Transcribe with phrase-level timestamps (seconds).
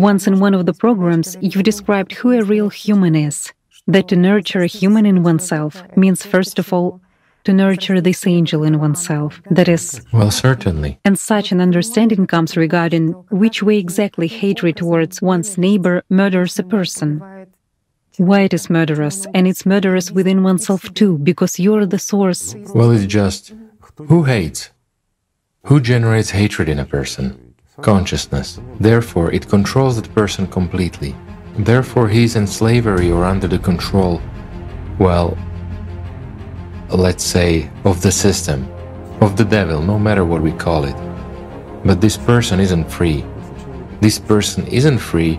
[0.00, 3.52] Once in one of the programs, you described who a real human is.
[3.86, 7.02] That to nurture a human in oneself means, first of all,
[7.44, 9.42] to nurture this angel in oneself.
[9.50, 10.00] That is.
[10.10, 10.98] Well, certainly.
[11.04, 16.62] And such an understanding comes regarding which way exactly hatred towards one's neighbor murders a
[16.62, 17.20] person.
[18.16, 22.54] Why it is murderous, and it's murderous within oneself too, because you're the source.
[22.74, 23.52] Well, it's just
[23.96, 24.70] who hates?
[25.64, 27.39] Who generates hatred in a person?
[27.82, 28.60] Consciousness.
[28.78, 31.14] Therefore, it controls that person completely.
[31.58, 34.22] Therefore, he is in slavery or under the control,
[34.98, 35.36] well,
[36.90, 38.70] let's say, of the system,
[39.20, 40.96] of the devil, no matter what we call it.
[41.84, 43.24] But this person isn't free.
[44.00, 45.38] This person isn't free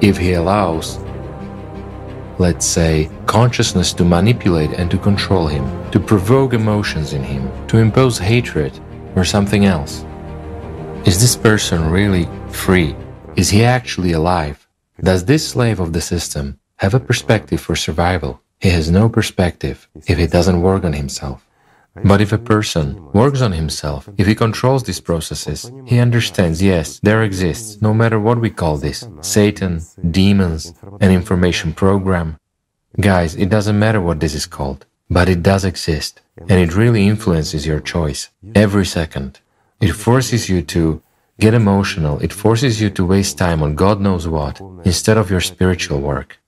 [0.00, 0.98] if he allows,
[2.38, 7.78] let's say, consciousness to manipulate and to control him, to provoke emotions in him, to
[7.78, 8.78] impose hatred
[9.14, 10.05] or something else.
[11.06, 12.96] Is this person really free?
[13.36, 14.66] Is he actually alive?
[15.00, 18.40] Does this slave of the system have a perspective for survival?
[18.58, 21.46] He has no perspective if he doesn't work on himself.
[22.04, 26.98] But if a person works on himself, if he controls these processes, he understands, yes,
[27.04, 32.36] there exists, no matter what we call this, Satan, demons, an information program.
[33.00, 37.06] Guys, it doesn't matter what this is called, but it does exist, and it really
[37.06, 39.38] influences your choice every second.
[39.80, 41.02] It forces you to
[41.38, 45.40] get emotional, it forces you to waste time on God knows what instead of your
[45.40, 46.38] spiritual work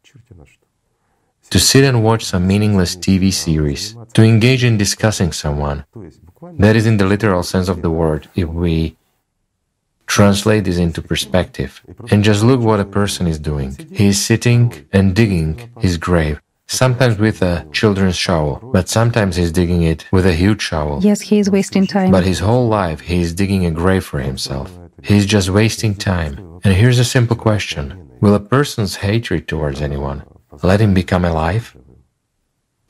[1.50, 5.84] to sit and watch some meaningless TV series, to engage in discussing someone.
[6.58, 8.96] That is in the literal sense of the word, if we
[10.06, 11.82] translate this into perspective.
[12.10, 13.76] And just look what a person is doing.
[13.92, 19.50] He is sitting and digging his grave, sometimes with a children's shovel, but sometimes he's
[19.50, 21.00] digging it with a huge shovel.
[21.02, 22.10] Yes, he is wasting time.
[22.10, 24.70] But his whole life he is digging a grave for himself.
[25.02, 26.60] He's just wasting time.
[26.64, 28.08] And here's a simple question.
[28.20, 30.22] Will a person's hatred towards anyone
[30.62, 31.76] let him become alive?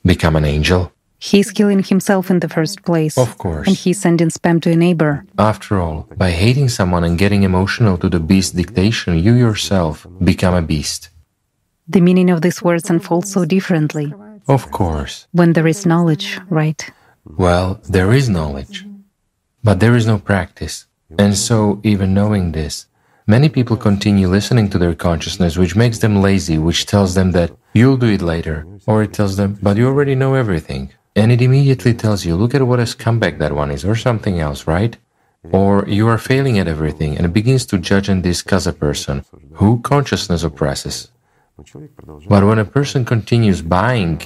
[0.03, 0.91] Become an angel?
[1.21, 3.17] He's killing himself in the first place.
[3.17, 3.67] Of course.
[3.67, 5.25] And he's sending spam to a neighbor.
[5.37, 10.55] After all, by hating someone and getting emotional to the beast dictation, you yourself become
[10.55, 11.09] a beast.
[11.89, 14.13] The meaning of these words unfolds so differently.
[14.47, 15.27] Of course.
[15.31, 16.81] When there is knowledge, right?
[17.25, 18.85] Well, there is knowledge,
[19.63, 20.85] but there is no practice.
[21.17, 22.85] And so, even knowing this,
[23.29, 27.51] Many people continue listening to their consciousness, which makes them lazy, which tells them that
[27.75, 30.89] you'll do it later, or it tells them, but you already know everything.
[31.15, 34.39] And it immediately tells you, look at what a scumbag that one is, or something
[34.39, 34.97] else, right?
[35.51, 39.23] Or you are failing at everything, and it begins to judge and discuss a person
[39.53, 41.11] who consciousness oppresses.
[42.27, 44.21] But when a person continues buying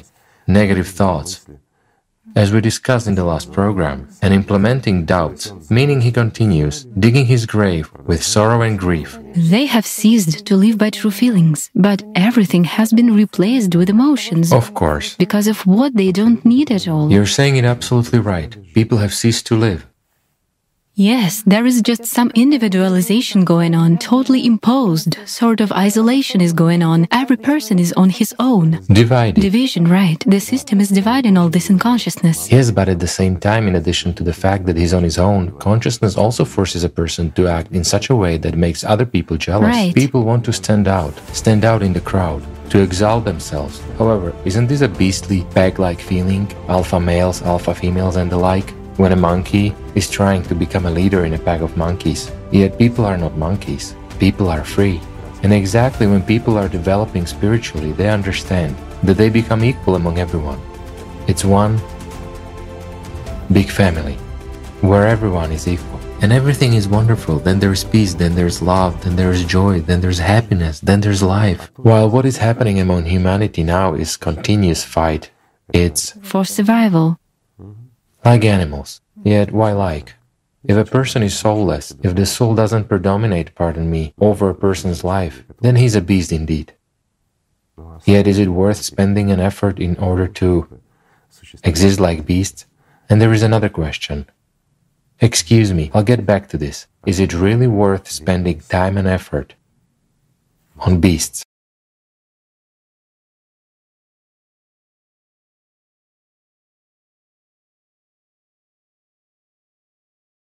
[0.47, 1.45] negative thoughts,
[2.35, 7.45] as we discussed in the last program, and implementing doubts, meaning he continues digging his
[7.45, 9.19] grave with sorrow and grief.
[9.35, 14.51] They have ceased to live by true feelings, but everything has been replaced with emotions.
[14.51, 15.16] Of course.
[15.16, 17.11] Because of what they don't need at all.
[17.11, 18.55] You're saying it absolutely right.
[18.73, 19.85] People have ceased to live.
[20.95, 25.17] Yes, there is just some individualization going on, totally imposed.
[25.25, 27.07] Sort of isolation is going on.
[27.09, 28.79] Every person is on his own.
[28.91, 29.41] Divided.
[29.41, 30.23] Division, right.
[30.27, 32.51] The system is dividing all this in consciousness.
[32.51, 35.17] Yes, but at the same time, in addition to the fact that he's on his
[35.17, 39.07] own, consciousness also forces a person to act in such a way that makes other
[39.07, 39.75] people jealous.
[39.75, 39.95] Right.
[39.95, 43.81] People want to stand out, stand out in the crowd to exalt themselves.
[43.97, 46.51] However, isn't this a beastly, peg like feeling?
[46.67, 48.75] Alpha males, alpha females, and the like?
[48.97, 52.31] When a monkey is trying to become a leader in a pack of monkeys.
[52.51, 55.01] Yet people are not monkeys, people are free.
[55.43, 60.61] And exactly when people are developing spiritually, they understand that they become equal among everyone.
[61.27, 61.79] It's one
[63.51, 64.15] big family
[64.81, 67.39] where everyone is equal and everything is wonderful.
[67.39, 71.69] Then there's peace, then there's love, then there's joy, then there's happiness, then there's life.
[71.75, 75.31] While what is happening among humanity now is continuous fight.
[75.73, 77.17] It's for survival
[78.25, 79.02] like animals.
[79.23, 80.16] Yet why like?
[80.64, 85.03] If a person is soulless, if the soul doesn't predominate, pardon me, over a person's
[85.03, 86.73] life, then he's a beast indeed.
[88.05, 90.79] Yet is it worth spending an effort in order to
[91.64, 92.66] exist like beasts?
[93.09, 94.28] And there is another question.
[95.20, 96.87] Excuse me, I'll get back to this.
[97.05, 99.55] Is it really worth spending time and effort
[100.79, 101.43] on beasts?